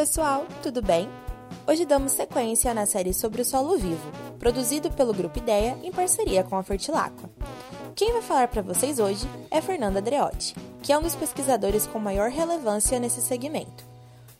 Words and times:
pessoal, 0.00 0.46
tudo 0.62 0.80
bem? 0.80 1.10
Hoje 1.68 1.84
damos 1.84 2.12
sequência 2.12 2.72
na 2.72 2.86
série 2.86 3.12
sobre 3.12 3.42
o 3.42 3.44
solo 3.44 3.76
vivo, 3.76 4.10
produzido 4.38 4.90
pelo 4.90 5.12
Grupo 5.12 5.38
Ideia 5.38 5.76
em 5.82 5.92
parceria 5.92 6.42
com 6.42 6.56
a 6.56 6.62
Fertilacqua. 6.62 7.28
Quem 7.94 8.10
vai 8.10 8.22
falar 8.22 8.48
para 8.48 8.62
vocês 8.62 8.98
hoje 8.98 9.28
é 9.50 9.60
Fernando 9.60 9.98
Andreotti, 9.98 10.56
que 10.82 10.90
é 10.90 10.96
um 10.96 11.02
dos 11.02 11.14
pesquisadores 11.14 11.86
com 11.86 11.98
maior 11.98 12.30
relevância 12.30 12.98
nesse 12.98 13.20
segmento. 13.20 13.84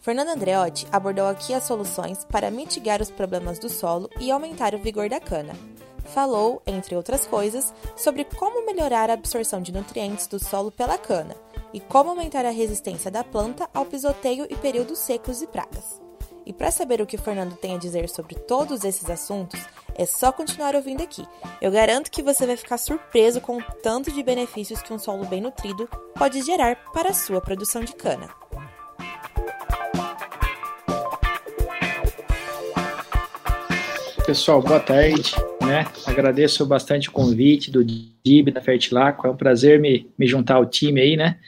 Fernando 0.00 0.28
Andreotti 0.28 0.88
abordou 0.90 1.26
aqui 1.26 1.52
as 1.52 1.64
soluções 1.64 2.24
para 2.24 2.50
mitigar 2.50 3.02
os 3.02 3.10
problemas 3.10 3.58
do 3.58 3.68
solo 3.68 4.08
e 4.18 4.30
aumentar 4.30 4.74
o 4.74 4.78
vigor 4.78 5.10
da 5.10 5.20
cana. 5.20 5.52
Falou, 6.06 6.62
entre 6.66 6.96
outras 6.96 7.26
coisas, 7.26 7.74
sobre 7.94 8.24
como 8.24 8.64
melhorar 8.64 9.10
a 9.10 9.12
absorção 9.12 9.60
de 9.60 9.72
nutrientes 9.72 10.26
do 10.26 10.42
solo 10.42 10.70
pela 10.70 10.96
cana 10.96 11.36
e 11.72 11.80
como 11.80 12.10
aumentar 12.10 12.44
a 12.44 12.50
resistência 12.50 13.10
da 13.10 13.24
planta 13.24 13.68
ao 13.72 13.84
pisoteio 13.84 14.46
e 14.50 14.56
períodos 14.56 14.98
secos 14.98 15.42
e 15.42 15.46
pragas. 15.46 16.00
E 16.46 16.52
para 16.52 16.70
saber 16.70 17.00
o 17.00 17.06
que 17.06 17.16
o 17.16 17.22
Fernando 17.22 17.54
tem 17.56 17.74
a 17.74 17.78
dizer 17.78 18.08
sobre 18.08 18.34
todos 18.34 18.82
esses 18.82 19.08
assuntos, 19.08 19.60
é 19.94 20.06
só 20.06 20.32
continuar 20.32 20.74
ouvindo 20.74 21.02
aqui. 21.02 21.24
Eu 21.60 21.70
garanto 21.70 22.10
que 22.10 22.22
você 22.22 22.46
vai 22.46 22.56
ficar 22.56 22.78
surpreso 22.78 23.40
com 23.40 23.58
o 23.58 23.62
tanto 23.82 24.10
de 24.10 24.22
benefícios 24.22 24.82
que 24.82 24.92
um 24.92 24.98
solo 24.98 25.24
bem 25.26 25.40
nutrido 25.40 25.88
pode 26.16 26.42
gerar 26.42 26.76
para 26.92 27.10
a 27.10 27.14
sua 27.14 27.40
produção 27.40 27.82
de 27.82 27.94
cana. 27.94 28.28
Pessoal, 34.26 34.62
boa 34.62 34.80
tarde. 34.80 35.34
Né? 35.70 35.86
Agradeço 36.04 36.66
bastante 36.66 37.08
o 37.08 37.12
convite 37.12 37.70
do 37.70 37.84
DIB, 37.84 38.50
da 38.50 38.60
Fertilaco. 38.60 39.24
É 39.24 39.30
um 39.30 39.36
prazer 39.36 39.78
me, 39.78 40.10
me 40.18 40.26
juntar 40.26 40.56
ao 40.56 40.66
time 40.66 41.00
aí, 41.00 41.16
né? 41.16 41.38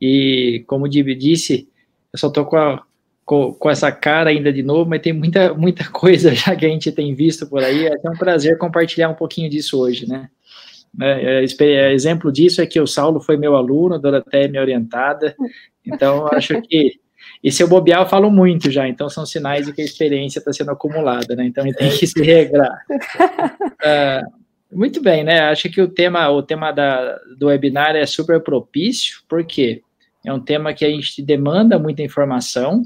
E 0.00 0.62
como 0.68 0.84
o 0.84 0.88
Dib 0.88 1.08
disse, 1.16 1.68
eu 2.12 2.18
só 2.20 2.30
tô 2.30 2.44
com, 2.44 2.56
a, 2.56 2.80
com, 3.24 3.52
com, 3.52 3.68
essa 3.68 3.90
cara 3.90 4.30
ainda 4.30 4.52
de 4.52 4.62
novo, 4.62 4.88
mas 4.88 5.02
tem 5.02 5.12
muita, 5.12 5.52
muita 5.54 5.84
coisa 5.90 6.32
já 6.32 6.54
que 6.54 6.64
a 6.64 6.68
gente 6.68 6.92
tem 6.92 7.12
visto 7.16 7.48
por 7.48 7.64
aí. 7.64 7.86
É 7.86 8.08
um 8.08 8.16
prazer 8.16 8.56
compartilhar 8.58 9.08
um 9.08 9.14
pouquinho 9.14 9.50
disso 9.50 9.80
hoje, 9.80 10.08
né? 10.08 10.28
É, 11.00 11.44
é, 11.44 11.92
exemplo 11.92 12.30
disso 12.30 12.62
é 12.62 12.66
que 12.66 12.80
o 12.80 12.86
Saulo 12.86 13.20
foi 13.20 13.36
meu 13.36 13.56
aluno, 13.56 13.96
a 13.96 13.98
Doroteia 13.98 14.44
é 14.44 14.48
minha 14.48 14.62
orientada, 14.62 15.36
então 15.84 16.26
acho 16.32 16.60
que 16.62 16.98
e 17.42 17.52
se 17.52 17.62
eu 17.62 17.68
bobear, 17.68 18.02
eu 18.02 18.08
falo 18.08 18.30
muito 18.30 18.70
já, 18.70 18.88
então 18.88 19.08
são 19.08 19.24
sinais 19.24 19.66
de 19.66 19.72
que 19.72 19.80
a 19.80 19.84
experiência 19.84 20.38
está 20.38 20.52
sendo 20.52 20.70
acumulada, 20.70 21.36
né? 21.36 21.46
Então 21.46 21.64
gente 21.64 21.76
tem 21.76 21.90
que 21.90 22.06
se 22.06 22.20
regrar. 22.22 22.84
Uh, 22.90 24.38
muito 24.76 25.00
bem, 25.00 25.22
né? 25.22 25.40
Acho 25.40 25.68
que 25.70 25.80
o 25.80 25.88
tema, 25.88 26.28
o 26.30 26.42
tema 26.42 26.72
da, 26.72 27.18
do 27.38 27.46
webinar 27.46 27.94
é 27.94 28.04
super 28.06 28.40
propício, 28.40 29.20
porque 29.28 29.82
é 30.24 30.32
um 30.32 30.40
tema 30.40 30.74
que 30.74 30.84
a 30.84 30.90
gente 30.90 31.22
demanda 31.22 31.78
muita 31.78 32.02
informação, 32.02 32.82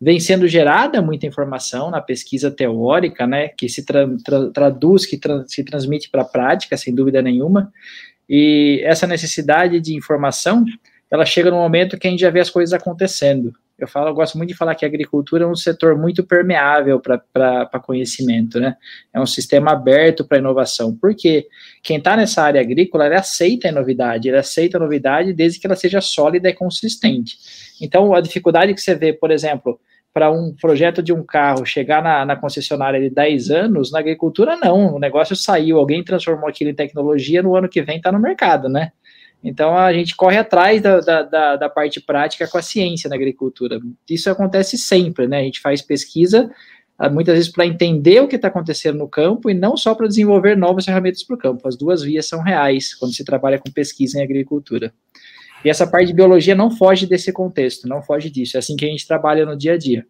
vem 0.00 0.20
sendo 0.20 0.46
gerada 0.46 1.00
muita 1.00 1.26
informação 1.26 1.90
na 1.90 2.00
pesquisa 2.00 2.50
teórica, 2.50 3.26
né, 3.26 3.48
que 3.48 3.68
se 3.68 3.84
tra 3.84 4.06
tra 4.22 4.50
traduz, 4.50 5.06
que 5.06 5.16
tra 5.16 5.44
se 5.46 5.64
transmite 5.64 6.10
para 6.10 6.22
a 6.22 6.26
prática, 6.26 6.76
sem 6.76 6.94
dúvida 6.94 7.22
nenhuma, 7.22 7.72
e 8.28 8.80
essa 8.84 9.06
necessidade 9.06 9.80
de 9.80 9.94
informação, 9.94 10.64
ela 11.10 11.24
chega 11.24 11.50
no 11.50 11.56
momento 11.56 11.98
que 11.98 12.06
a 12.06 12.10
gente 12.10 12.20
já 12.20 12.30
vê 12.30 12.40
as 12.40 12.50
coisas 12.50 12.72
acontecendo. 12.72 13.54
Eu 13.76 13.88
falo, 13.88 14.08
eu 14.08 14.14
gosto 14.14 14.38
muito 14.38 14.50
de 14.50 14.56
falar 14.56 14.74
que 14.76 14.84
a 14.84 14.88
agricultura 14.88 15.44
é 15.44 15.46
um 15.46 15.56
setor 15.56 15.98
muito 15.98 16.22
permeável 16.22 17.00
para 17.00 17.80
conhecimento, 17.82 18.60
né? 18.60 18.76
É 19.12 19.20
um 19.20 19.26
sistema 19.26 19.72
aberto 19.72 20.24
para 20.24 20.38
inovação. 20.38 20.96
Porque 20.96 21.48
quem 21.82 21.98
está 21.98 22.16
nessa 22.16 22.42
área 22.42 22.60
agrícola, 22.60 23.06
ele 23.06 23.16
aceita 23.16 23.68
a 23.68 23.72
novidade, 23.72 24.28
ele 24.28 24.36
aceita 24.36 24.76
a 24.76 24.80
novidade 24.80 25.32
desde 25.32 25.58
que 25.58 25.66
ela 25.66 25.74
seja 25.74 26.00
sólida 26.00 26.48
e 26.48 26.54
consistente. 26.54 27.36
Então, 27.82 28.14
a 28.14 28.20
dificuldade 28.20 28.72
que 28.74 28.80
você 28.80 28.94
vê, 28.94 29.12
por 29.12 29.32
exemplo, 29.32 29.80
para 30.14 30.30
um 30.30 30.54
projeto 30.54 31.02
de 31.02 31.12
um 31.12 31.24
carro 31.24 31.66
chegar 31.66 32.00
na, 32.00 32.24
na, 32.24 32.36
concessionária 32.36 33.00
de 33.00 33.10
10 33.10 33.50
anos, 33.50 33.90
na 33.90 33.98
agricultura 33.98 34.56
não, 34.56 34.94
o 34.94 35.00
negócio 35.00 35.34
saiu, 35.34 35.76
alguém 35.76 36.04
transformou 36.04 36.48
aquilo 36.48 36.70
em 36.70 36.74
tecnologia, 36.74 37.42
no 37.42 37.56
ano 37.56 37.68
que 37.68 37.82
vem 37.82 37.96
está 37.96 38.12
no 38.12 38.20
mercado, 38.20 38.68
né? 38.68 38.92
Então 39.44 39.76
a 39.76 39.92
gente 39.92 40.16
corre 40.16 40.38
atrás 40.38 40.80
da, 40.80 41.00
da, 41.00 41.56
da, 41.56 41.68
parte 41.68 42.00
prática 42.00 42.48
com 42.48 42.56
a 42.56 42.62
ciência 42.62 43.10
na 43.10 43.14
agricultura. 43.14 43.78
Isso 44.08 44.30
acontece 44.30 44.78
sempre, 44.78 45.28
né? 45.28 45.40
A 45.40 45.42
gente 45.42 45.60
faz 45.60 45.82
pesquisa 45.82 46.50
ah, 46.98 47.10
muitas 47.10 47.34
vezes 47.34 47.52
para 47.52 47.66
entender 47.66 48.20
o 48.20 48.28
que 48.28 48.36
está 48.36 48.48
acontecendo 48.48 48.98
no 48.98 49.08
campo 49.08 49.50
e 49.50 49.54
não 49.54 49.76
só 49.76 49.94
para 49.94 50.06
desenvolver 50.06 50.56
novas 50.56 50.86
ferramentas 50.86 51.22
para 51.24 51.34
o 51.34 51.38
campo. 51.38 51.68
As 51.68 51.76
duas 51.76 52.02
vias 52.02 52.26
são 52.26 52.40
reais 52.40 52.94
quando 52.94 53.14
se 53.14 53.24
trabalha 53.24 53.58
com 53.58 53.70
pesquisa 53.70 54.18
em 54.18 54.22
agricultura. 54.22 54.94
E 55.64 55.68
essa 55.68 55.86
parte 55.86 56.08
de 56.08 56.14
biologia 56.14 56.54
não 56.54 56.70
foge 56.70 57.06
desse 57.06 57.32
contexto, 57.32 57.88
não 57.88 58.02
foge 58.02 58.30
disso. 58.30 58.56
É 58.56 58.60
assim 58.60 58.76
que 58.76 58.84
a 58.84 58.88
gente 58.88 59.06
trabalha 59.06 59.44
no 59.44 59.56
dia 59.56 59.74
a 59.74 59.78
dia. 59.78 60.06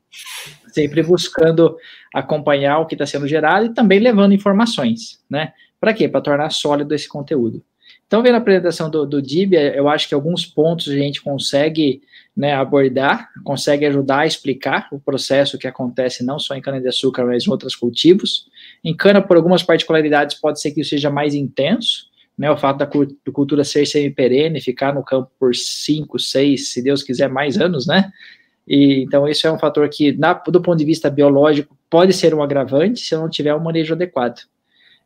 Sempre 0.68 1.02
buscando 1.02 1.76
acompanhar 2.12 2.78
o 2.80 2.86
que 2.86 2.94
está 2.94 3.06
sendo 3.06 3.26
gerado 3.26 3.66
e 3.66 3.74
também 3.74 3.98
levando 3.98 4.32
informações, 4.32 5.20
né? 5.30 5.52
Para 5.80 5.94
quê? 5.94 6.08
Para 6.08 6.20
tornar 6.20 6.50
sólido 6.50 6.94
esse 6.94 7.08
conteúdo. 7.08 7.64
Então, 8.06 8.22
vendo 8.22 8.34
a 8.34 8.38
apresentação 8.38 8.90
do, 8.90 9.06
do 9.06 9.20
DIB, 9.20 9.56
eu 9.74 9.88
acho 9.88 10.08
que 10.08 10.14
alguns 10.14 10.44
pontos 10.46 10.88
a 10.88 10.96
gente 10.96 11.22
consegue 11.22 12.02
né, 12.36 12.52
abordar, 12.52 13.30
consegue 13.44 13.86
ajudar 13.86 14.20
a 14.20 14.26
explicar 14.26 14.88
o 14.92 14.98
processo 14.98 15.58
que 15.58 15.66
acontece 15.66 16.24
não 16.24 16.38
só 16.38 16.54
em 16.54 16.60
cana-de-açúcar, 16.60 17.24
mas 17.24 17.46
em 17.46 17.50
outros 17.50 17.74
cultivos. 17.74 18.46
Em 18.82 18.94
cana, 18.94 19.22
por 19.22 19.36
algumas 19.36 19.62
particularidades, 19.62 20.38
pode 20.40 20.60
ser 20.60 20.72
que 20.72 20.80
isso 20.80 20.90
seja 20.90 21.10
mais 21.10 21.34
intenso, 21.34 22.06
né, 22.36 22.50
o 22.50 22.56
fato 22.56 22.78
da 22.78 22.90
cultura 23.32 23.62
ser 23.62 23.86
semi-perene, 23.86 24.60
ficar 24.60 24.92
no 24.92 25.04
campo 25.04 25.30
por 25.38 25.54
5, 25.54 26.18
6, 26.18 26.72
se 26.72 26.82
Deus 26.82 27.02
quiser, 27.02 27.28
mais 27.28 27.60
anos, 27.60 27.86
né? 27.86 28.10
E, 28.66 29.02
então, 29.02 29.28
isso 29.28 29.46
é 29.46 29.52
um 29.52 29.58
fator 29.58 29.88
que, 29.88 30.12
na, 30.16 30.32
do 30.32 30.60
ponto 30.60 30.78
de 30.78 30.84
vista 30.84 31.08
biológico, 31.08 31.76
pode 31.88 32.12
ser 32.12 32.34
um 32.34 32.42
agravante 32.42 33.00
se 33.00 33.14
não 33.14 33.28
tiver 33.28 33.54
um 33.54 33.60
manejo 33.60 33.94
adequado. 33.94 34.40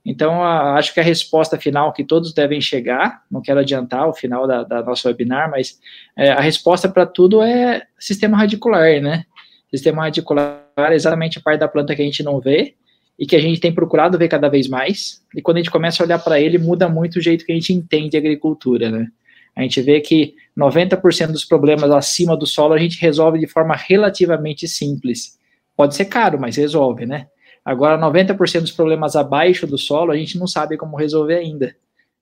Então, 0.05 0.43
a, 0.43 0.75
acho 0.75 0.95
que 0.95 1.01
a 1.01 1.03
resposta 1.03 1.59
final 1.59 1.93
que 1.93 2.05
todos 2.05 2.33
devem 2.33 2.61
chegar, 2.61 3.23
não 3.31 3.43
quero 3.43 3.61
adiantar 3.61 4.09
o 4.09 4.15
final 4.15 4.47
da, 4.47 4.63
da 4.63 4.83
nosso 4.83 5.07
webinar, 5.07 5.51
mas 5.51 5.79
é, 6.17 6.31
a 6.31 6.41
resposta 6.41 6.89
para 6.89 7.05
tudo 7.05 7.43
é 7.43 7.87
sistema 7.99 8.37
radicular, 8.37 9.01
né? 9.01 9.25
Sistema 9.71 10.03
radicular 10.03 10.65
é 10.77 10.95
exatamente 10.95 11.39
a 11.39 11.43
parte 11.43 11.61
da 11.61 11.69
planta 11.69 11.95
que 11.95 12.01
a 12.01 12.05
gente 12.05 12.23
não 12.23 12.41
vê 12.41 12.75
e 13.19 13.27
que 13.27 13.37
a 13.37 13.41
gente 13.41 13.61
tem 13.61 13.73
procurado 13.73 14.17
ver 14.17 14.29
cada 14.29 14.49
vez 14.49 14.69
mais. 14.69 15.23
E 15.35 15.43
quando 15.43 15.59
a 15.59 15.61
gente 15.61 15.71
começa 15.71 16.03
a 16.03 16.07
olhar 16.07 16.19
para 16.19 16.41
ele, 16.41 16.57
muda 16.57 16.89
muito 16.89 17.17
o 17.17 17.21
jeito 17.21 17.45
que 17.45 17.53
a 17.53 17.55
gente 17.55 17.73
entende 17.73 18.17
a 18.17 18.21
agricultura, 18.21 18.91
né? 18.91 19.09
A 19.55 19.63
gente 19.63 19.83
vê 19.83 20.01
que 20.01 20.37
90% 20.57 21.33
dos 21.33 21.45
problemas 21.45 21.91
acima 21.91 22.37
do 22.37 22.47
solo 22.47 22.75
a 22.75 22.79
gente 22.79 23.01
resolve 23.01 23.41
de 23.41 23.47
forma 23.49 23.75
relativamente 23.75 24.69
simples. 24.69 25.37
Pode 25.77 25.97
ser 25.97 26.05
caro, 26.05 26.41
mas 26.41 26.57
resolve, 26.57 27.07
né? 27.07 27.27
Agora, 27.69 27.99
90% 27.99 28.63
dos 28.63 28.73
problemas 28.73 29.15
abaixo 29.15 29.67
do 29.67 29.77
solo, 29.77 30.11
a 30.11 30.17
gente 30.17 30.39
não 30.39 30.47
sabe 30.47 30.79
como 30.79 30.97
resolver 30.97 31.35
ainda. 31.35 31.77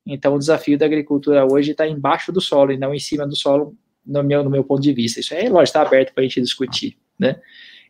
Então, 0.05 0.35
o 0.35 0.39
desafio 0.41 0.77
da 0.77 0.87
agricultura 0.87 1.47
hoje 1.47 1.71
está 1.71 1.87
embaixo 1.87 2.33
do 2.33 2.41
solo 2.41 2.73
e 2.73 2.77
não 2.77 2.93
em 2.93 2.99
cima 2.99 3.25
do 3.25 3.37
solo, 3.37 3.73
no 4.05 4.25
meu, 4.25 4.43
no 4.43 4.51
meu 4.51 4.65
ponto 4.65 4.83
de 4.83 4.93
vista. 4.93 5.21
Isso 5.21 5.35
é, 5.35 5.43
lógico, 5.43 5.63
está 5.63 5.83
aberto 5.83 6.13
para 6.13 6.25
a 6.25 6.27
gente 6.27 6.41
discutir, 6.41 6.97
né? 7.17 7.37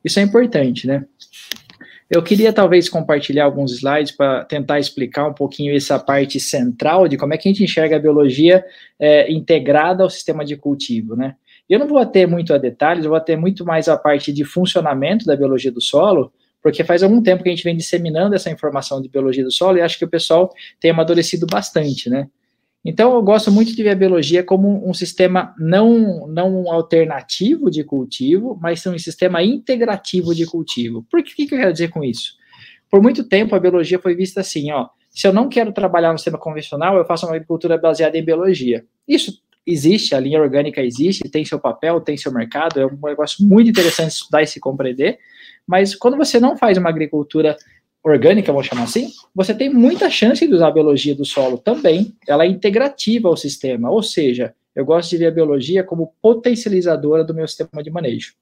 Isso 0.04 0.20
é 0.20 0.22
importante, 0.22 0.86
né? 0.86 1.06
Eu 2.10 2.22
queria 2.22 2.52
talvez 2.52 2.90
compartilhar 2.90 3.46
alguns 3.46 3.72
slides 3.72 4.12
para 4.12 4.44
tentar 4.44 4.78
explicar 4.78 5.26
um 5.26 5.32
pouquinho 5.32 5.74
essa 5.74 5.98
parte 5.98 6.38
central 6.38 7.08
de 7.08 7.16
como 7.16 7.32
é 7.32 7.38
que 7.38 7.48
a 7.48 7.52
gente 7.52 7.64
enxerga 7.64 7.96
a 7.96 7.98
biologia 7.98 8.62
é, 9.00 9.32
integrada 9.32 10.02
ao 10.02 10.10
sistema 10.10 10.44
de 10.44 10.58
cultivo, 10.58 11.16
né? 11.16 11.36
Eu 11.70 11.78
não 11.78 11.88
vou 11.88 12.04
ter 12.04 12.26
muito 12.26 12.52
a 12.52 12.58
detalhes, 12.58 13.06
eu 13.06 13.10
vou 13.12 13.20
ter 13.20 13.34
muito 13.34 13.64
mais 13.64 13.88
a 13.88 13.96
parte 13.96 14.30
de 14.30 14.44
funcionamento 14.44 15.24
da 15.24 15.34
biologia 15.34 15.72
do 15.72 15.80
solo, 15.80 16.30
porque 16.66 16.82
faz 16.82 17.00
algum 17.04 17.22
tempo 17.22 17.44
que 17.44 17.48
a 17.48 17.52
gente 17.52 17.62
vem 17.62 17.76
disseminando 17.76 18.34
essa 18.34 18.50
informação 18.50 19.00
de 19.00 19.08
biologia 19.08 19.44
do 19.44 19.52
solo 19.52 19.78
e 19.78 19.80
acho 19.80 19.96
que 19.96 20.04
o 20.04 20.10
pessoal 20.10 20.52
tem 20.80 20.90
amadurecido 20.90 21.46
bastante, 21.46 22.10
né? 22.10 22.26
Então, 22.84 23.14
eu 23.14 23.22
gosto 23.22 23.52
muito 23.52 23.72
de 23.72 23.80
ver 23.84 23.90
a 23.90 23.94
biologia 23.94 24.42
como 24.42 24.84
um 24.84 24.92
sistema 24.92 25.54
não, 25.60 26.26
não 26.26 26.68
alternativo 26.68 27.70
de 27.70 27.84
cultivo, 27.84 28.58
mas 28.60 28.84
um 28.84 28.98
sistema 28.98 29.44
integrativo 29.44 30.34
de 30.34 30.44
cultivo. 30.44 31.06
Por 31.08 31.22
que, 31.22 31.46
que 31.46 31.54
eu 31.54 31.58
quero 31.60 31.72
dizer 31.72 31.86
com 31.90 32.02
isso? 32.02 32.32
Por 32.90 33.00
muito 33.00 33.22
tempo, 33.22 33.54
a 33.54 33.60
biologia 33.60 34.00
foi 34.00 34.16
vista 34.16 34.40
assim, 34.40 34.72
ó, 34.72 34.88
se 35.08 35.24
eu 35.24 35.32
não 35.32 35.48
quero 35.48 35.72
trabalhar 35.72 36.10
no 36.10 36.18
sistema 36.18 36.36
convencional, 36.36 36.96
eu 36.96 37.04
faço 37.04 37.26
uma 37.26 37.36
agricultura 37.36 37.78
baseada 37.78 38.18
em 38.18 38.24
biologia. 38.24 38.84
Isso 39.06 39.40
existe, 39.64 40.16
a 40.16 40.20
linha 40.20 40.42
orgânica 40.42 40.82
existe, 40.82 41.28
tem 41.28 41.44
seu 41.44 41.60
papel, 41.60 42.00
tem 42.00 42.16
seu 42.16 42.32
mercado, 42.32 42.80
é 42.80 42.86
um 42.86 42.98
negócio 43.04 43.46
muito 43.46 43.70
interessante 43.70 44.10
estudar 44.10 44.42
e 44.42 44.48
se 44.48 44.58
compreender, 44.58 45.20
mas 45.66 45.94
quando 45.94 46.16
você 46.16 46.38
não 46.38 46.56
faz 46.56 46.78
uma 46.78 46.88
agricultura 46.88 47.56
orgânica, 48.02 48.52
vamos 48.52 48.68
chamar 48.68 48.84
assim, 48.84 49.08
você 49.34 49.52
tem 49.52 49.68
muita 49.68 50.08
chance 50.08 50.46
de 50.46 50.54
usar 50.54 50.68
a 50.68 50.72
biologia 50.72 51.14
do 51.14 51.24
solo 51.24 51.58
também. 51.58 52.14
Ela 52.26 52.44
é 52.44 52.48
integrativa 52.48 53.28
ao 53.28 53.36
sistema, 53.36 53.90
ou 53.90 54.02
seja, 54.02 54.54
eu 54.76 54.84
gosto 54.84 55.10
de 55.10 55.16
ver 55.16 55.26
a 55.26 55.30
biologia 55.32 55.82
como 55.82 56.14
potencializadora 56.22 57.24
do 57.24 57.34
meu 57.34 57.48
sistema 57.48 57.82
de 57.82 57.90
manejo. 57.90 58.34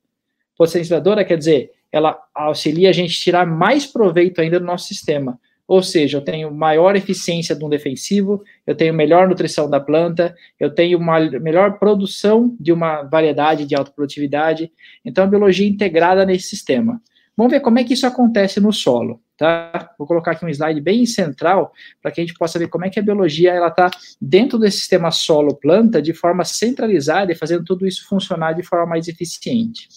Potencializadora 0.58 1.24
quer 1.24 1.38
dizer, 1.38 1.70
ela 1.90 2.18
auxilia 2.34 2.90
a 2.90 2.92
gente 2.92 3.18
tirar 3.18 3.46
mais 3.46 3.86
proveito 3.86 4.40
ainda 4.40 4.60
do 4.60 4.66
nosso 4.66 4.86
sistema. 4.86 5.38
ou 5.66 5.82
seja, 5.82 6.18
eu 6.18 6.20
tenho 6.20 6.52
maior 6.52 6.94
eficiência 6.94 7.56
de 7.56 7.64
um 7.64 7.70
defensivo, 7.70 8.44
eu 8.66 8.74
tenho 8.74 8.92
melhor 8.92 9.26
nutrição 9.26 9.68
da 9.70 9.80
planta, 9.80 10.34
eu 10.60 10.68
tenho 10.68 10.98
uma 10.98 11.18
melhor 11.18 11.78
produção 11.78 12.54
de 12.60 12.70
uma 12.70 13.02
variedade 13.02 13.64
de 13.64 13.74
alta 13.74 13.90
produtividade. 13.90 14.70
Então, 15.02 15.24
a 15.24 15.26
biologia 15.26 15.66
integrada 15.66 16.26
nesse 16.26 16.48
sistema. 16.48 17.00
Vamos 17.36 17.52
ver 17.52 17.60
como 17.60 17.78
é 17.78 17.84
que 17.84 17.94
isso 17.94 18.06
acontece 18.06 18.60
no 18.60 18.72
solo, 18.72 19.20
tá? 19.36 19.92
Vou 19.98 20.06
colocar 20.06 20.32
aqui 20.32 20.44
um 20.44 20.48
slide 20.48 20.80
bem 20.80 21.04
central 21.04 21.72
para 22.00 22.12
que 22.12 22.20
a 22.20 22.24
gente 22.24 22.38
possa 22.38 22.58
ver 22.58 22.68
como 22.68 22.84
é 22.84 22.90
que 22.90 23.00
a 23.00 23.02
biologia 23.02 23.52
ela 23.52 23.68
está 23.68 23.90
dentro 24.20 24.56
do 24.56 24.70
sistema 24.70 25.10
solo-planta 25.10 26.00
de 26.00 26.12
forma 26.12 26.44
centralizada 26.44 27.32
e 27.32 27.34
fazendo 27.34 27.64
tudo 27.64 27.86
isso 27.86 28.06
funcionar 28.06 28.52
de 28.52 28.62
forma 28.62 28.86
mais 28.86 29.08
eficiente. 29.08 29.88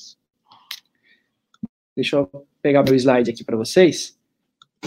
Deixa 1.96 2.16
eu 2.16 2.48
pegar 2.62 2.84
meu 2.84 2.96
slide 2.96 3.30
aqui 3.30 3.44
para 3.44 3.58
vocês. 3.58 4.18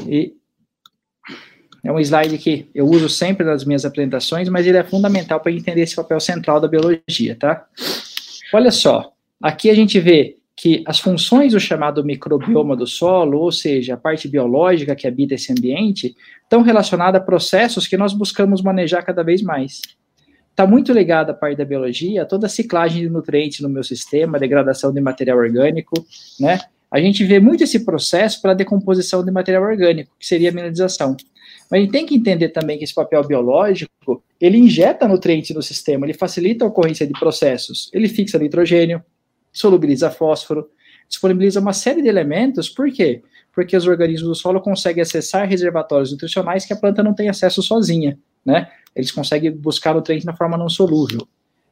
E 0.06 0.35
é 1.85 1.93
um 1.93 2.00
slide 2.00 2.37
que 2.38 2.69
eu 2.75 2.87
uso 2.87 3.08
sempre 3.08 3.44
nas 3.44 3.64
minhas 3.64 3.85
apresentações, 3.85 4.49
mas 4.49 4.67
ele 4.67 4.76
é 4.76 4.85
fundamental 4.85 5.41
para 5.41 5.52
entender 5.52 5.82
esse 5.82 5.97
papel 5.97 6.19
central 6.19 6.61
da 6.61 6.69
biologia, 6.69 7.37
tá? 7.38 7.67
Olha 8.52 8.70
só, 8.70 9.12
aqui 9.41 9.70
a 9.70 9.75
gente 9.75 9.99
vê 10.00 10.39
que 10.60 10.82
as 10.84 11.00
funções 11.00 11.54
do 11.54 11.58
chamado 11.58 12.04
microbioma 12.04 12.76
do 12.76 12.86
solo, 12.86 13.38
ou 13.38 13.50
seja, 13.50 13.94
a 13.94 13.96
parte 13.96 14.28
biológica 14.28 14.94
que 14.94 15.08
habita 15.08 15.34
esse 15.34 15.50
ambiente, 15.50 16.14
estão 16.42 16.60
relacionadas 16.60 17.18
a 17.18 17.24
processos 17.24 17.86
que 17.86 17.96
nós 17.96 18.12
buscamos 18.12 18.60
manejar 18.60 19.02
cada 19.02 19.22
vez 19.22 19.40
mais. 19.40 19.80
Está 20.50 20.66
muito 20.66 20.92
ligada 20.92 21.32
a 21.32 21.34
parte 21.34 21.56
da 21.56 21.64
biologia, 21.64 22.26
toda 22.26 22.44
a 22.44 22.50
ciclagem 22.50 23.00
de 23.00 23.08
nutrientes 23.08 23.60
no 23.60 23.70
meu 23.70 23.82
sistema, 23.82 24.38
degradação 24.38 24.92
de 24.92 25.00
material 25.00 25.38
orgânico, 25.38 25.94
né? 26.38 26.60
A 26.90 27.00
gente 27.00 27.24
vê 27.24 27.40
muito 27.40 27.64
esse 27.64 27.82
processo 27.82 28.42
para 28.42 28.50
a 28.50 28.54
decomposição 28.54 29.24
de 29.24 29.30
material 29.30 29.62
orgânico, 29.62 30.12
que 30.18 30.26
seria 30.26 30.50
a 30.50 30.52
mineralização. 30.52 31.16
Mas 31.70 31.78
a 31.78 31.82
gente 31.84 31.92
tem 31.92 32.04
que 32.04 32.14
entender 32.14 32.50
também 32.50 32.76
que 32.76 32.84
esse 32.84 32.94
papel 32.94 33.26
biológico, 33.26 34.22
ele 34.38 34.58
injeta 34.58 35.08
nutrientes 35.08 35.56
no 35.56 35.62
sistema, 35.62 36.04
ele 36.04 36.12
facilita 36.12 36.66
a 36.66 36.68
ocorrência 36.68 37.06
de 37.06 37.14
processos, 37.18 37.88
ele 37.94 38.08
fixa 38.08 38.38
nitrogênio, 38.38 39.02
solubiliza 39.52 40.11
fósforo, 40.11 40.69
disponibiliza 41.08 41.61
uma 41.61 41.73
série 41.73 42.02
de 42.02 42.08
elementos, 42.08 42.69
por 42.69 42.91
quê? 42.91 43.23
Porque 43.52 43.76
os 43.76 43.87
organismos 43.87 44.29
do 44.29 44.35
solo 44.35 44.61
conseguem 44.61 45.02
acessar 45.02 45.49
reservatórios 45.49 46.12
nutricionais 46.12 46.64
que 46.64 46.73
a 46.73 46.76
planta 46.76 47.02
não 47.02 47.14
tem 47.14 47.29
acesso 47.29 47.62
sozinha, 47.62 48.19
né? 48.44 48.70
Eles 48.94 49.11
conseguem 49.11 49.50
buscar 49.50 49.94
nutrientes 49.94 50.25
na 50.25 50.37
forma 50.37 50.56
não 50.56 50.69
solúvel 50.69 51.26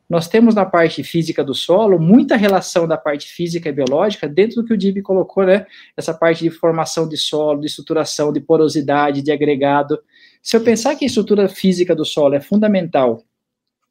nós 0.08 0.26
temos 0.26 0.54
na 0.54 0.64
parte 0.64 1.04
física 1.04 1.44
do 1.44 1.54
solo 1.54 1.98
muita 1.98 2.34
relação 2.34 2.88
da 2.88 2.96
parte 2.96 3.28
física 3.28 3.68
e 3.68 3.72
biológica 3.72 4.26
dentro 4.26 4.62
do 4.62 4.64
que 4.66 4.72
o 4.72 4.76
Dib 4.76 5.02
colocou, 5.02 5.44
né? 5.44 5.66
Essa 5.96 6.14
parte 6.14 6.42
de 6.42 6.50
formação 6.50 7.06
de 7.06 7.18
solo, 7.18 7.60
de 7.60 7.66
estruturação, 7.66 8.32
de 8.32 8.40
porosidade, 8.40 9.20
de 9.20 9.30
agregado. 9.30 9.98
Se 10.42 10.56
eu 10.56 10.62
pensar 10.62 10.96
que 10.96 11.04
a 11.04 11.06
estrutura 11.06 11.46
física 11.46 11.94
do 11.94 12.06
solo 12.06 12.34
é 12.34 12.40
fundamental 12.40 13.22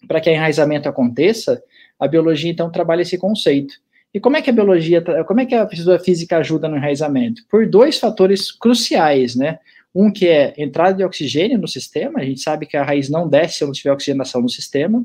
para 0.07 0.19
que 0.19 0.30
o 0.30 0.34
enraizamento 0.34 0.89
aconteça, 0.89 1.62
a 1.99 2.07
biologia 2.07 2.51
então 2.51 2.71
trabalha 2.71 3.01
esse 3.01 3.17
conceito. 3.17 3.75
E 4.13 4.19
como 4.19 4.38
é 4.38 4.41
que 4.41 4.49
a 4.49 4.53
biologia, 4.53 5.03
como 5.25 5.41
é 5.41 5.45
que 5.45 5.53
a 5.53 5.67
física 5.99 6.38
ajuda 6.38 6.67
no 6.67 6.77
enraizamento? 6.77 7.44
Por 7.49 7.67
dois 7.67 7.99
fatores 7.99 8.51
cruciais, 8.51 9.35
né? 9.35 9.59
Um 9.94 10.11
que 10.11 10.27
é 10.27 10.53
entrada 10.57 10.97
de 10.97 11.03
oxigênio 11.03 11.57
no 11.57 11.67
sistema, 11.67 12.19
a 12.19 12.23
gente 12.23 12.41
sabe 12.41 12.65
que 12.65 12.77
a 12.77 12.83
raiz 12.83 13.09
não 13.09 13.27
desce 13.27 13.59
se 13.59 13.65
não 13.65 13.71
tiver 13.71 13.91
oxigenação 13.91 14.41
no 14.41 14.49
sistema, 14.49 15.03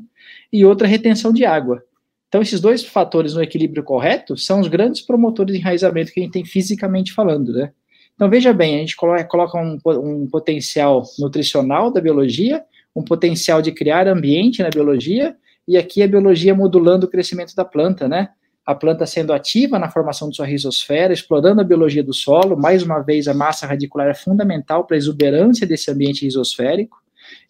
e 0.51 0.63
outra 0.63 0.87
retenção 0.87 1.33
de 1.33 1.45
água. 1.45 1.83
Então, 2.27 2.41
esses 2.41 2.59
dois 2.59 2.83
fatores 2.83 3.33
no 3.35 3.43
equilíbrio 3.43 3.83
correto 3.83 4.35
são 4.35 4.59
os 4.59 4.67
grandes 4.67 5.01
promotores 5.01 5.53
de 5.53 5.59
enraizamento 5.59 6.11
que 6.11 6.19
a 6.19 6.23
gente 6.23 6.33
tem 6.33 6.45
fisicamente 6.45 7.13
falando, 7.13 7.53
né? 7.53 7.71
Então, 8.15 8.29
veja 8.29 8.53
bem, 8.53 8.75
a 8.75 8.79
gente 8.79 8.95
coloca 8.95 9.57
um, 9.57 9.77
um 9.85 10.27
potencial 10.27 11.03
nutricional 11.19 11.91
da 11.91 11.99
biologia, 11.99 12.63
um 12.95 13.03
potencial 13.03 13.61
de 13.61 13.71
criar 13.71 14.07
ambiente 14.07 14.61
na 14.61 14.69
biologia, 14.69 15.35
e 15.67 15.77
aqui 15.77 16.01
a 16.03 16.07
biologia 16.07 16.53
modulando 16.53 17.05
o 17.05 17.09
crescimento 17.09 17.55
da 17.55 17.63
planta, 17.63 18.07
né? 18.07 18.29
a 18.65 18.73
planta 18.73 19.05
sendo 19.05 19.33
ativa 19.33 19.77
na 19.77 19.89
formação 19.89 20.29
de 20.29 20.35
sua 20.35 20.45
rizosfera, 20.45 21.13
explorando 21.13 21.61
a 21.61 21.63
biologia 21.65 22.03
do 22.03 22.13
solo. 22.13 22.55
Mais 22.57 22.81
uma 22.81 22.99
vez, 22.99 23.27
a 23.27 23.33
massa 23.33 23.67
radicular 23.67 24.07
é 24.07 24.13
fundamental 24.13 24.85
para 24.85 24.95
a 24.95 24.97
exuberância 24.97 25.67
desse 25.67 25.91
ambiente 25.91 26.23
rizosférico, 26.23 26.97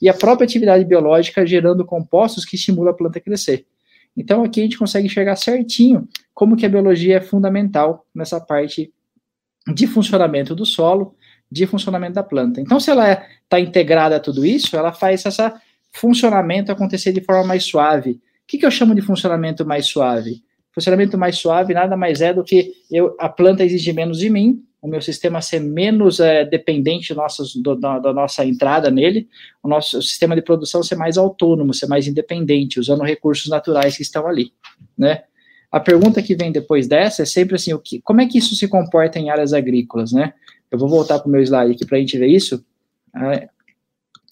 e 0.01 0.09
a 0.09 0.13
própria 0.13 0.45
atividade 0.45 0.85
biológica 0.85 1.45
gerando 1.45 1.85
compostos 1.85 2.45
que 2.45 2.55
estimulam 2.55 2.91
a 2.93 2.95
planta 2.95 3.19
a 3.19 3.21
crescer. 3.21 3.65
Então, 4.15 4.43
aqui 4.43 4.59
a 4.59 4.63
gente 4.63 4.77
consegue 4.77 5.07
enxergar 5.07 5.35
certinho 5.35 6.07
como 6.33 6.55
que 6.55 6.65
a 6.65 6.69
biologia 6.69 7.17
é 7.17 7.21
fundamental 7.21 8.05
nessa 8.13 8.39
parte 8.39 8.91
de 9.73 9.87
funcionamento 9.87 10.55
do 10.55 10.65
solo, 10.65 11.15
de 11.49 11.65
funcionamento 11.65 12.13
da 12.13 12.23
planta. 12.23 12.61
Então, 12.61 12.79
se 12.79 12.91
ela 12.91 13.11
está 13.43 13.59
é, 13.59 13.61
integrada 13.61 14.17
a 14.17 14.19
tudo 14.19 14.45
isso, 14.45 14.75
ela 14.75 14.91
faz 14.91 15.25
esse 15.25 15.41
funcionamento 15.93 16.71
acontecer 16.71 17.11
de 17.11 17.21
forma 17.21 17.43
mais 17.43 17.63
suave. 17.63 18.11
O 18.11 18.19
que, 18.47 18.57
que 18.57 18.65
eu 18.65 18.71
chamo 18.71 18.93
de 18.93 19.01
funcionamento 19.01 19.65
mais 19.65 19.85
suave? 19.85 20.43
Funcionamento 20.73 21.17
mais 21.17 21.37
suave 21.37 21.73
nada 21.73 21.95
mais 21.95 22.19
é 22.21 22.33
do 22.33 22.43
que 22.43 22.73
eu, 22.91 23.15
a 23.19 23.29
planta 23.29 23.63
exigir 23.63 23.93
menos 23.93 24.17
de 24.17 24.29
mim, 24.29 24.63
o 24.81 24.87
meu 24.87 25.01
sistema 25.01 25.39
ser 25.39 25.61
menos 25.61 26.19
é, 26.19 26.43
dependente 26.43 27.13
nossos, 27.13 27.55
do, 27.55 27.75
da, 27.75 27.99
da, 27.99 28.11
nossa 28.11 28.43
entrada 28.43 28.91
nele, 28.91 29.29
o 29.61 29.67
nosso 29.69 29.99
o 29.99 30.01
sistema 30.01 30.35
de 30.35 30.41
produção 30.41 30.83
ser 30.83 30.95
mais 30.95 31.17
autônomo, 31.17 31.73
ser 31.73 31.87
mais 31.87 32.05
independente, 32.05 32.79
usando 32.79 33.01
recursos 33.03 33.49
naturais 33.49 33.95
que 33.95 34.01
estão 34.01 34.27
ali, 34.27 34.51
né? 34.97 35.23
A 35.71 35.79
pergunta 35.79 36.21
que 36.21 36.35
vem 36.35 36.51
depois 36.51 36.87
dessa 36.87 37.23
é 37.23 37.25
sempre 37.25 37.55
assim, 37.55 37.73
o 37.73 37.79
que, 37.79 38.01
como 38.01 38.21
é 38.21 38.27
que 38.27 38.37
isso 38.37 38.55
se 38.55 38.67
comporta 38.67 39.17
em 39.17 39.29
áreas 39.29 39.53
agrícolas, 39.53 40.11
né? 40.11 40.33
Eu 40.69 40.77
vou 40.77 40.89
voltar 40.89 41.17
para 41.19 41.29
o 41.29 41.31
meu 41.31 41.41
slide 41.41 41.71
aqui 41.71 41.85
para 41.85 41.97
a 41.97 41.99
gente 42.01 42.17
ver 42.17 42.27
isso. 42.27 42.63
Ah, 43.13 43.47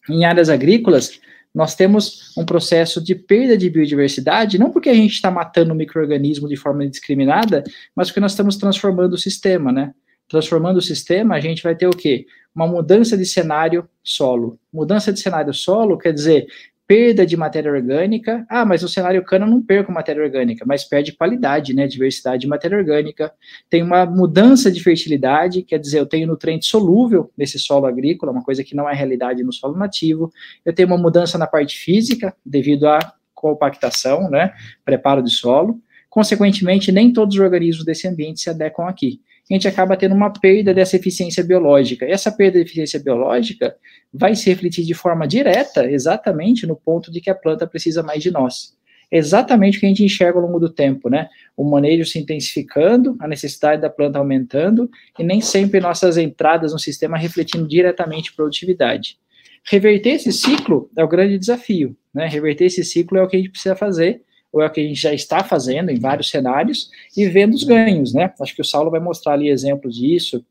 em 0.09 0.25
áreas 0.25 0.49
agrícolas, 0.49 1.19
nós 1.53 1.75
temos 1.75 2.35
um 2.37 2.45
processo 2.45 3.03
de 3.03 3.13
perda 3.13 3.57
de 3.57 3.69
biodiversidade, 3.69 4.57
não 4.57 4.71
porque 4.71 4.89
a 4.89 4.93
gente 4.93 5.13
está 5.13 5.29
matando 5.29 5.73
o 5.73 5.75
microorganismo 5.75 6.47
de 6.47 6.55
forma 6.55 6.85
indiscriminada, 6.85 7.63
mas 7.95 8.07
porque 8.07 8.19
nós 8.19 8.31
estamos 8.31 8.55
transformando 8.55 9.13
o 9.13 9.17
sistema, 9.17 9.71
né? 9.71 9.93
Transformando 10.29 10.77
o 10.77 10.81
sistema, 10.81 11.35
a 11.35 11.39
gente 11.41 11.61
vai 11.61 11.75
ter 11.75 11.87
o 11.87 11.95
quê? 11.95 12.25
Uma 12.55 12.65
mudança 12.65 13.17
de 13.17 13.25
cenário 13.25 13.87
solo. 14.01 14.57
Mudança 14.71 15.11
de 15.11 15.19
cenário 15.19 15.53
solo 15.53 15.97
quer 15.97 16.13
dizer 16.13 16.47
perda 16.91 17.25
de 17.25 17.37
matéria 17.37 17.71
orgânica. 17.71 18.45
Ah, 18.49 18.65
mas 18.65 18.81
no 18.81 18.89
cenário 18.89 19.23
cana 19.23 19.45
não 19.45 19.61
perco 19.61 19.93
matéria 19.93 20.21
orgânica, 20.21 20.65
mas 20.67 20.83
perde 20.83 21.13
qualidade, 21.13 21.73
né? 21.73 21.87
Diversidade 21.87 22.41
de 22.41 22.47
matéria 22.49 22.77
orgânica. 22.77 23.31
Tem 23.69 23.81
uma 23.81 24.05
mudança 24.05 24.69
de 24.69 24.83
fertilidade, 24.83 25.61
quer 25.63 25.79
dizer, 25.79 25.99
eu 25.99 26.05
tenho 26.05 26.27
nutriente 26.27 26.65
solúvel 26.65 27.31
nesse 27.37 27.57
solo 27.57 27.85
agrícola, 27.85 28.33
uma 28.33 28.43
coisa 28.43 28.61
que 28.61 28.75
não 28.75 28.89
é 28.89 28.93
realidade 28.93 29.41
no 29.41 29.53
solo 29.53 29.77
nativo. 29.77 30.33
Eu 30.65 30.73
tenho 30.73 30.89
uma 30.89 30.97
mudança 30.97 31.37
na 31.37 31.47
parte 31.47 31.77
física, 31.77 32.35
devido 32.45 32.85
à 32.89 32.99
compactação, 33.33 34.29
né? 34.29 34.51
Preparo 34.83 35.23
de 35.23 35.31
solo. 35.31 35.79
Consequentemente, 36.09 36.91
nem 36.91 37.13
todos 37.13 37.35
os 37.35 37.41
organismos 37.41 37.85
desse 37.85 38.05
ambiente 38.05 38.41
se 38.41 38.49
adequam 38.49 38.89
aqui 38.89 39.21
a 39.53 39.57
gente 39.57 39.67
acaba 39.67 39.97
tendo 39.97 40.15
uma 40.15 40.31
perda 40.31 40.73
dessa 40.73 40.95
eficiência 40.95 41.43
biológica. 41.43 42.05
Essa 42.05 42.31
perda 42.31 42.57
de 42.57 42.65
eficiência 42.65 42.99
biológica 42.99 43.75
vai 44.13 44.33
se 44.33 44.49
refletir 44.49 44.85
de 44.85 44.93
forma 44.93 45.27
direta, 45.27 45.89
exatamente 45.89 46.65
no 46.65 46.75
ponto 46.75 47.11
de 47.11 47.19
que 47.19 47.29
a 47.29 47.35
planta 47.35 47.67
precisa 47.67 48.01
mais 48.01 48.23
de 48.23 48.31
nós. 48.31 48.77
Exatamente 49.11 49.77
o 49.77 49.81
que 49.81 49.85
a 49.85 49.89
gente 49.89 50.05
enxerga 50.05 50.39
ao 50.39 50.45
longo 50.45 50.57
do 50.57 50.69
tempo, 50.69 51.09
né? 51.09 51.27
O 51.57 51.69
manejo 51.69 52.05
se 52.05 52.17
intensificando, 52.17 53.17
a 53.19 53.27
necessidade 53.27 53.81
da 53.81 53.89
planta 53.89 54.17
aumentando, 54.17 54.89
e 55.19 55.23
nem 55.23 55.41
sempre 55.41 55.81
nossas 55.81 56.17
entradas 56.17 56.71
no 56.71 56.79
sistema 56.79 57.17
refletindo 57.17 57.67
diretamente 57.67 58.33
produtividade. 58.33 59.17
Reverter 59.65 60.11
esse 60.11 60.31
ciclo 60.31 60.89
é 60.97 61.03
o 61.03 61.09
grande 61.09 61.37
desafio, 61.37 61.95
né? 62.13 62.25
Reverter 62.25 62.65
esse 62.65 62.85
ciclo 62.85 63.17
é 63.17 63.21
o 63.21 63.27
que 63.27 63.35
a 63.35 63.39
gente 63.39 63.51
precisa 63.51 63.75
fazer 63.75 64.21
ou 64.51 64.61
é 64.61 64.67
o 64.67 64.69
que 64.69 64.81
a 64.81 64.83
gente 64.83 64.99
já 64.99 65.13
está 65.13 65.43
fazendo 65.43 65.89
em 65.89 65.99
vários 65.99 66.29
cenários, 66.29 66.89
e 67.15 67.25
vendo 67.27 67.53
os 67.53 67.63
ganhos, 67.63 68.13
né? 68.13 68.33
Acho 68.39 68.55
que 68.55 68.61
o 68.61 68.65
Saulo 68.65 68.91
vai 68.91 68.99
mostrar 68.99 69.33
ali 69.33 69.49
exemplos 69.49 69.95
disso. 69.95 70.45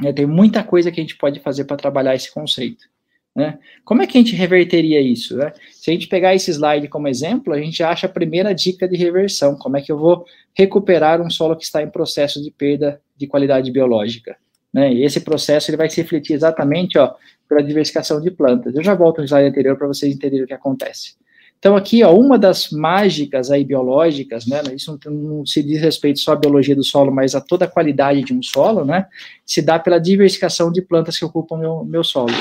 Né? 0.00 0.12
Tem 0.12 0.26
muita 0.26 0.62
coisa 0.62 0.90
que 0.90 1.00
a 1.00 1.02
gente 1.02 1.16
pode 1.16 1.40
fazer 1.40 1.64
para 1.64 1.76
trabalhar 1.76 2.14
esse 2.14 2.32
conceito. 2.32 2.90
Né? 3.34 3.58
Como 3.84 4.02
é 4.02 4.06
que 4.06 4.18
a 4.18 4.20
gente 4.20 4.36
reverteria 4.36 5.00
isso? 5.00 5.36
Né? 5.36 5.52
Se 5.70 5.90
a 5.90 5.94
gente 5.94 6.06
pegar 6.06 6.34
esse 6.34 6.50
slide 6.50 6.88
como 6.88 7.08
exemplo, 7.08 7.54
a 7.54 7.58
gente 7.58 7.82
acha 7.82 8.06
a 8.06 8.10
primeira 8.10 8.54
dica 8.54 8.86
de 8.86 8.96
reversão. 8.96 9.56
Como 9.56 9.76
é 9.76 9.80
que 9.80 9.90
eu 9.90 9.98
vou 9.98 10.26
recuperar 10.54 11.20
um 11.20 11.30
solo 11.30 11.56
que 11.56 11.64
está 11.64 11.82
em 11.82 11.88
processo 11.88 12.42
de 12.42 12.50
perda 12.50 13.00
de 13.16 13.26
qualidade 13.26 13.70
biológica? 13.70 14.36
Né? 14.72 14.92
E 14.92 15.04
esse 15.04 15.20
processo 15.20 15.70
ele 15.70 15.78
vai 15.78 15.88
se 15.88 16.00
refletir 16.00 16.34
exatamente 16.34 16.98
ó, 16.98 17.14
pela 17.48 17.62
diversificação 17.62 18.20
de 18.20 18.30
plantas. 18.30 18.74
Eu 18.74 18.82
já 18.82 18.94
volto 18.94 19.18
no 19.18 19.24
slide 19.24 19.48
anterior 19.48 19.76
para 19.78 19.86
vocês 19.86 20.14
entenderem 20.14 20.44
o 20.44 20.46
que 20.46 20.54
acontece. 20.54 21.14
Então, 21.62 21.76
aqui, 21.76 22.02
ó, 22.02 22.12
uma 22.12 22.36
das 22.36 22.70
mágicas 22.70 23.48
aí 23.48 23.64
biológicas, 23.64 24.46
né, 24.48 24.60
isso 24.74 24.98
não, 25.04 25.12
não, 25.12 25.46
se 25.46 25.62
diz 25.62 25.80
respeito 25.80 26.18
só 26.18 26.32
à 26.32 26.36
biologia 26.36 26.74
do 26.74 26.82
solo, 26.82 27.12
mas 27.12 27.36
a 27.36 27.40
toda 27.40 27.66
a 27.66 27.68
qualidade 27.68 28.24
de 28.24 28.34
um 28.34 28.42
solo, 28.42 28.84
né, 28.84 29.06
se 29.46 29.62
dá 29.62 29.78
pela 29.78 30.00
diversificação 30.00 30.72
de 30.72 30.82
plantas 30.82 31.16
que 31.16 31.24
ocupam 31.24 31.56
meu, 31.56 31.84
meu 31.84 32.02
solo. 32.02 32.32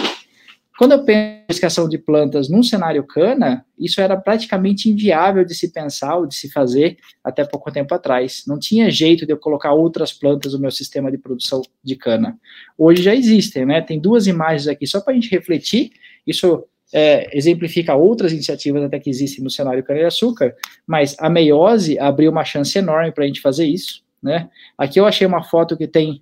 Quando 0.75 0.93
eu 0.93 1.05
penso 1.05 1.21
em 1.21 1.41
diversificação 1.41 1.87
de 1.87 1.99
plantas 1.99 2.49
num 2.49 2.63
cenário 2.63 3.03
cana, 3.03 3.63
isso 3.77 4.01
era 4.01 4.17
praticamente 4.17 4.89
inviável 4.89 5.45
de 5.45 5.53
se 5.53 5.71
pensar 5.71 6.17
ou 6.17 6.25
de 6.25 6.33
se 6.33 6.51
fazer 6.51 6.97
até 7.23 7.45
pouco 7.45 7.71
tempo 7.71 7.93
atrás. 7.93 8.41
Não 8.47 8.57
tinha 8.57 8.89
jeito 8.89 9.23
de 9.23 9.31
eu 9.31 9.37
colocar 9.37 9.71
outras 9.73 10.11
plantas 10.11 10.53
no 10.53 10.59
meu 10.59 10.71
sistema 10.71 11.11
de 11.11 11.19
produção 11.19 11.61
de 11.83 11.95
cana. 11.95 12.39
Hoje 12.75 13.03
já 13.03 13.13
existem, 13.13 13.67
né? 13.67 13.81
Tem 13.81 13.99
duas 13.99 14.25
imagens 14.25 14.67
aqui 14.67 14.87
só 14.87 14.99
para 14.99 15.13
a 15.13 15.15
gente 15.15 15.29
refletir. 15.29 15.91
Isso 16.25 16.65
é, 16.93 17.35
exemplifica 17.37 17.95
outras 17.95 18.31
iniciativas 18.31 18.83
até 18.83 18.99
que 18.99 19.09
existem 19.09 19.43
no 19.43 19.49
cenário 19.49 19.83
cana-de-açúcar, 19.83 20.55
mas 20.85 21.15
a 21.19 21.29
meiose 21.29 21.97
abriu 21.99 22.31
uma 22.31 22.43
chance 22.43 22.77
enorme 22.77 23.11
para 23.11 23.23
a 23.23 23.27
gente 23.27 23.41
fazer 23.41 23.65
isso. 23.65 24.03
Né? 24.21 24.49
Aqui 24.77 24.99
eu 24.99 25.05
achei 25.05 25.25
uma 25.25 25.43
foto 25.43 25.77
que 25.77 25.87
tem 25.87 26.21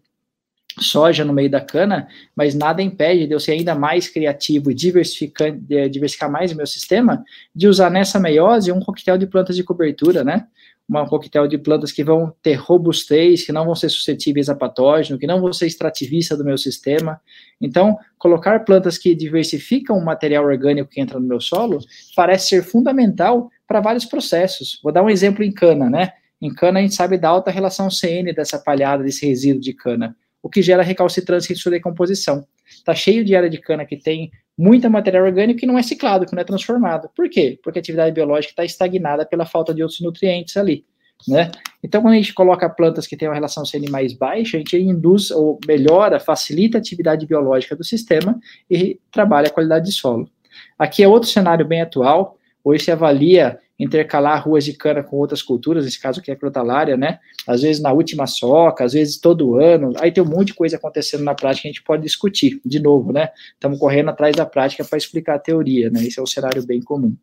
soja 0.80 1.26
no 1.26 1.34
meio 1.34 1.50
da 1.50 1.60
cana, 1.60 2.08
mas 2.36 2.56
nada 2.56 2.82
impede 2.82 3.28
de 3.28 3.34
eu 3.34 3.40
ser 3.40 3.54
ainda 3.54 3.76
mais 3.76 4.08
criativo 4.08 4.72
e 4.72 4.74
diversificar, 4.74 5.52
diversificar 5.90 6.32
mais 6.32 6.52
o 6.52 6.56
meu 6.56 6.68
sistema, 6.68 7.24
de 7.54 7.68
usar 7.68 7.90
nessa 7.90 8.20
meiose 8.20 8.72
um 8.72 8.80
coquetel 8.80 9.18
de 9.18 9.28
plantas 9.28 9.56
de 9.56 9.64
cobertura, 9.64 10.24
né? 10.24 10.48
Um 10.90 11.06
coquetel 11.06 11.48
de 11.48 11.58
plantas 11.58 11.92
que 11.92 12.04
vão 12.04 12.34
ter 12.42 12.56
robustez, 12.56 13.46
que 13.46 13.52
não 13.52 13.66
vão 13.66 13.76
ser 13.76 13.90
suscetíveis 13.90 14.50
a 14.50 14.56
patógeno, 14.56 15.20
que 15.20 15.28
não 15.28 15.40
vão 15.40 15.54
ser 15.54 15.68
extrativistas 15.68 16.38
do 16.38 16.44
meu 16.44 16.58
sistema. 16.58 17.22
Então, 17.62 17.96
colocar 18.18 18.66
plantas 18.66 18.98
que 18.98 19.14
diversificam 19.14 19.98
o 19.98 20.04
material 20.04 20.46
orgânico 20.46 20.90
que 20.90 21.00
entra 21.00 21.20
no 21.20 21.28
meu 21.28 21.40
solo 21.40 21.80
parece 22.16 22.50
ser 22.50 22.64
fundamental 22.64 23.52
para 23.68 23.82
vários 23.82 24.06
processos. 24.06 24.80
Vou 24.84 24.92
dar 24.92 25.04
um 25.04 25.10
exemplo 25.10 25.44
em 25.44 25.52
cana, 25.52 25.90
né? 25.90 26.14
Em 26.42 26.52
cana, 26.52 26.80
a 26.80 26.82
gente 26.82 26.96
sabe 26.96 27.18
da 27.18 27.30
alta 27.30 27.52
relação 27.52 27.92
CN 27.92 28.34
dessa 28.34 28.58
palhada, 28.58 29.04
desse 29.04 29.28
resíduo 29.28 29.62
de 29.62 29.74
cana 29.74 30.16
o 30.42 30.50
que 30.50 30.62
gera 30.62 30.84
recalcitrância 30.84 31.54
e 31.54 31.56
sua 31.56 31.72
decomposição. 31.72 32.46
Está 32.70 32.94
cheio 32.94 33.26
de 33.26 33.36
área 33.36 33.50
de 33.50 33.58
cana 33.58 33.86
que 33.86 33.98
tem 33.98 34.32
muita 34.58 34.90
matéria 34.90 35.24
orgânica 35.24 35.60
que 35.60 35.66
não 35.66 35.78
é 35.78 35.82
ciclado, 35.82 36.26
que 36.26 36.34
não 36.34 36.42
é 36.42 36.46
transformado. 36.46 37.10
Por 37.16 37.30
quê? 37.30 37.60
Porque 37.64 37.80
a 37.80 37.82
atividade 37.82 38.14
biológica 38.14 38.52
está 38.52 38.66
estagnada 38.66 39.26
pela 39.26 39.46
falta 39.46 39.74
de 39.74 39.82
outros 39.82 40.02
nutrientes 40.02 40.58
ali. 40.58 40.86
Né? 41.28 41.52
Então, 41.84 42.02
quando 42.02 42.14
a 42.14 42.18
gente 42.18 42.34
coloca 42.34 42.70
plantas 42.70 43.06
que 43.06 43.18
têm 43.18 43.28
uma 43.28 43.34
relação 43.34 43.66
CN 43.66 43.90
mais 43.90 44.14
baixa, 44.14 44.58
a 44.58 44.60
gente 44.60 44.78
induz 44.78 45.32
ou 45.32 45.60
melhora, 45.68 46.20
facilita 46.20 46.78
a 46.78 46.80
atividade 46.80 47.26
biológica 47.26 47.76
do 47.76 47.84
sistema 47.84 48.40
e 48.70 49.00
trabalha 49.12 49.48
a 49.48 49.52
qualidade 49.52 49.86
de 49.86 49.92
solo. 49.92 50.30
Aqui 50.78 51.04
é 51.04 51.08
outro 51.08 51.30
cenário 51.30 51.66
bem 51.66 51.82
atual. 51.82 52.38
Hoje 52.64 52.86
se 52.86 52.92
avalia 52.92 53.60
intercalar 53.80 54.44
ruas 54.44 54.66
de 54.66 54.74
cana 54.74 55.02
com 55.02 55.16
outras 55.16 55.42
culturas, 55.42 55.86
nesse 55.86 56.00
caso 56.00 56.20
aqui 56.20 56.30
é 56.30 56.34
a 56.34 56.38
crotalária, 56.38 56.98
né? 56.98 57.20
Às 57.48 57.62
vezes 57.62 57.82
na 57.82 57.94
última 57.94 58.28
soca, 58.28 58.84
às 58.84 58.92
vezes 58.92 59.18
todo 59.18 59.58
ano. 59.58 59.94
Aí 60.00 60.12
tem 60.12 60.22
um 60.22 60.28
monte 60.28 60.48
de 60.48 60.54
coisa 60.54 60.76
acontecendo 60.76 61.24
na 61.24 61.34
prática 61.34 61.62
que 61.62 61.68
a 61.70 61.72
gente 61.72 61.84
pode 61.84 62.04
discutir, 62.04 62.60
de 62.66 62.80
novo, 62.80 63.14
né? 63.14 63.30
Estamos 63.54 63.80
correndo 63.80 64.10
atrás 64.10 64.36
da 64.36 64.46
prática 64.46 64.84
para 64.84 64.98
explicar 64.98 65.36
a 65.36 65.40
teoria, 65.40 65.90
né? 65.90 66.04
Esse 66.04 66.20
é 66.20 66.24
um 66.24 66.28
cenário 66.28 66.66
bem 66.66 66.82
comum. 66.82 67.16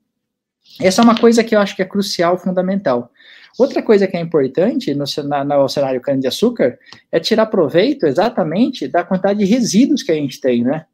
Essa 0.81 1.03
é 1.03 1.05
uma 1.05 1.19
coisa 1.19 1.45
que 1.45 1.55
eu 1.55 1.61
acho 1.61 1.77
que 1.77 1.83
é 1.83 1.85
crucial, 1.85 2.39
fundamental. 2.39 3.11
Outra 3.59 3.83
coisa 3.83 4.07
que 4.07 4.17
é 4.17 4.21
importante 4.21 4.95
no, 4.95 5.05
no 5.05 5.69
cenário 5.69 6.01
cana-de-açúcar 6.01 6.79
é 7.13 7.21
tirar 7.21 7.47
proveito 7.47 8.07
exatamente 8.07 8.89
da 8.89 9.05
quantidade 9.05 9.39
de 9.39 9.45
resíduos 9.45 10.03
que 10.03 10.13
a 10.13 10.15
gente 10.15 10.41
tem, 10.41 10.63
né? 10.63 10.87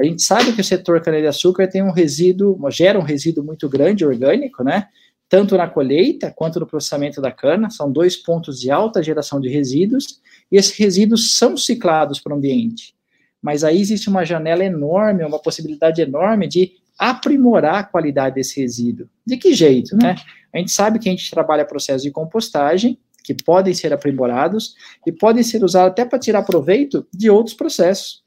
A 0.00 0.04
gente 0.04 0.22
sabe 0.22 0.54
que 0.54 0.62
o 0.62 0.64
setor 0.64 1.02
cana-de-açúcar 1.02 1.68
tem 1.68 1.82
um 1.82 1.90
resíduo, 1.90 2.58
gera 2.70 2.98
um 2.98 3.02
resíduo 3.02 3.44
muito 3.44 3.68
grande 3.68 4.02
orgânico, 4.02 4.64
né? 4.64 4.88
Tanto 5.28 5.58
na 5.58 5.68
colheita 5.68 6.32
quanto 6.34 6.58
no 6.58 6.66
processamento 6.66 7.20
da 7.20 7.30
cana, 7.30 7.68
são 7.68 7.92
dois 7.92 8.16
pontos 8.16 8.58
de 8.58 8.70
alta 8.70 9.02
geração 9.02 9.38
de 9.38 9.50
resíduos, 9.50 10.18
e 10.50 10.56
esses 10.56 10.74
resíduos 10.74 11.36
são 11.36 11.54
ciclados 11.54 12.18
para 12.18 12.32
o 12.32 12.36
ambiente. 12.36 12.94
Mas 13.42 13.62
aí 13.62 13.78
existe 13.78 14.08
uma 14.08 14.24
janela 14.24 14.64
enorme, 14.64 15.22
uma 15.22 15.38
possibilidade 15.38 16.00
enorme 16.00 16.48
de 16.48 16.72
aprimorar 16.98 17.74
a 17.74 17.84
qualidade 17.84 18.36
desse 18.36 18.58
resíduo. 18.58 19.06
De 19.26 19.36
que 19.36 19.52
jeito, 19.52 19.94
né? 19.98 20.16
A 20.54 20.56
gente 20.56 20.72
sabe 20.72 20.98
que 20.98 21.10
a 21.10 21.12
gente 21.12 21.30
trabalha 21.30 21.66
processos 21.66 22.02
de 22.02 22.10
compostagem, 22.10 22.98
que 23.22 23.34
podem 23.34 23.74
ser 23.74 23.92
aprimorados 23.92 24.74
e 25.06 25.12
podem 25.12 25.42
ser 25.42 25.62
usados 25.62 25.92
até 25.92 26.06
para 26.06 26.18
tirar 26.18 26.42
proveito 26.42 27.06
de 27.12 27.28
outros 27.28 27.54
processos 27.54 28.22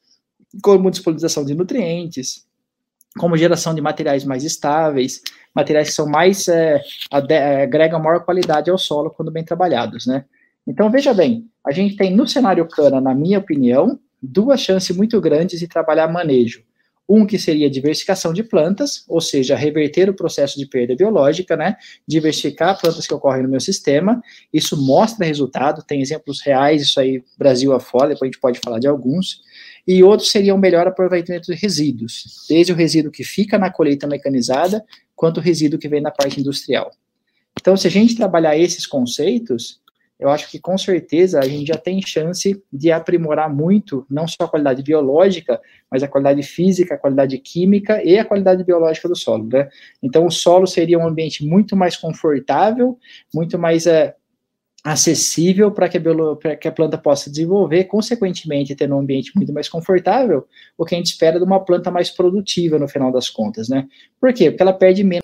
como 0.62 0.92
disponibilização 0.92 1.44
de 1.46 1.56
nutrientes, 1.56 2.46
como 3.18 3.38
geração 3.38 3.74
de 3.74 3.82
materiais 3.82 4.24
mais 4.24 4.44
estáveis, 4.44 5.22
materiais 5.54 5.90
que 5.90 5.94
são 5.94 6.08
mais 6.08 6.48
é, 6.48 6.82
é, 7.30 7.64
agregam 7.64 8.02
maior 8.02 8.26
qualidade 8.26 8.70
ao 8.70 8.78
solo 8.78 9.12
quando 9.12 9.32
bem 9.32 9.44
trabalhados, 9.44 10.06
né? 10.06 10.26
Então 10.66 10.90
veja 10.90 11.14
bem, 11.14 11.48
a 11.66 11.72
gente 11.72 11.96
tem 11.96 12.16
no 12.16 12.28
cenário 12.28 12.68
cana, 12.68 13.00
na 13.00 13.14
minha 13.14 13.40
opinião, 13.40 14.00
duas 14.22 14.62
chances 14.62 14.96
muito 14.96 15.20
grandes 15.20 15.60
de 15.60 15.68
trabalhar 15.68 16.08
manejo. 16.08 16.64
Um 17.08 17.26
que 17.26 17.38
seria 17.38 17.70
diversificação 17.70 18.32
de 18.32 18.42
plantas, 18.44 19.04
ou 19.10 19.20
seja, 19.20 19.58
reverter 19.58 20.10
o 20.10 20.14
processo 20.14 20.58
de 20.58 20.66
perda 20.66 20.96
biológica, 20.96 21.58
né? 21.58 21.76
Diversificar 22.08 22.80
plantas 22.80 23.06
que 23.06 23.14
ocorrem 23.14 23.44
no 23.44 23.50
meu 23.50 23.60
sistema. 23.60 24.24
Isso 24.54 24.82
mostra 24.82 25.26
resultado, 25.26 25.84
tem 25.84 26.02
exemplos 26.02 26.42
reais, 26.42 26.82
isso 26.82 27.02
aí 27.02 27.22
Brasil 27.38 27.74
afora, 27.74 28.10
depois 28.10 28.30
a 28.30 28.32
gente 28.32 28.40
pode 28.40 28.60
falar 28.60 28.80
de 28.80 28.88
alguns 28.88 29.42
e 29.88 30.04
outros 30.04 30.32
seriam 30.32 30.58
melhor 30.58 30.88
aproveitamento 30.88 31.52
de 31.52 31.58
resíduos, 31.58 32.46
desde 32.50 32.72
o 32.72 32.76
resíduo 32.76 33.12
que 33.12 33.24
fica 33.24 33.58
na 33.58 33.70
colheita 33.70 34.08
mecanizada, 34.08 34.84
quanto 35.16 35.38
o 35.38 35.42
resíduo 35.42 35.80
que 35.80 35.90
vem 35.90 36.02
na 36.02 36.12
parte 36.12 36.40
industrial. 36.40 36.92
Então, 37.60 37.78
se 37.78 37.88
a 37.88 37.92
gente 37.92 38.16
trabalhar 38.16 38.58
esses 38.58 38.88
conceitos, 38.88 39.82
eu 40.20 40.30
acho 40.30 40.50
que 40.50 40.60
com 40.60 40.78
certeza 40.78 41.40
a 41.40 41.48
gente 41.48 41.68
já 41.68 41.78
tem 41.78 42.02
chance 42.02 42.62
de 42.72 42.92
aprimorar 42.92 43.54
muito, 43.54 44.06
não 44.10 44.28
só 44.28 44.46
a 44.46 44.48
qualidade 44.48 44.82
biológica, 44.82 45.60
mas 45.92 46.02
a 46.02 46.08
qualidade 46.08 46.44
física, 46.44 46.96
a 46.96 46.98
qualidade 46.98 47.38
química 47.38 48.02
e 48.04 48.18
a 48.18 48.26
qualidade 48.26 48.64
biológica 48.64 49.10
do 49.10 49.16
solo. 49.16 49.48
Né? 49.52 49.68
Então, 50.02 50.26
o 50.26 50.32
solo 50.32 50.66
seria 50.66 50.98
um 50.98 51.08
ambiente 51.08 51.46
muito 51.46 51.76
mais 51.76 51.98
confortável, 51.98 52.98
muito 53.34 53.60
mais 53.60 53.86
é, 53.86 54.16
acessível 54.84 55.72
para 55.72 55.88
que, 55.88 55.98
que, 56.60 56.68
a 56.68 56.72
planta 56.72 56.98
possa 56.98 57.30
desenvolver, 57.30 57.86
consequentemente, 57.86 58.76
tendo 58.76 58.96
um 58.96 59.00
ambiente 59.00 59.32
muito 59.34 59.54
mais 59.54 59.70
confortável, 59.70 60.46
o 60.78 60.84
que 60.84 60.94
a 60.94 60.98
gente 60.98 61.08
espera 61.08 61.40
de 61.40 61.46
uma 61.46 61.64
planta 61.64 61.90
mais 61.90 62.10
produtiva 62.10 62.78
no 62.78 62.88
final 62.88 63.12
das 63.12 63.30
contas, 63.30 63.70
né? 63.70 63.88
Por 64.20 64.34
quê? 64.34 64.52
Porque 64.52 64.62
ela 64.62 64.74
perde 64.74 65.04
menos. 65.04 65.24